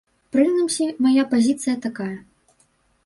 Прынамсі, 0.35 0.87
мая 1.07 1.23
пазіцыя 1.33 1.75
такая. 1.87 2.13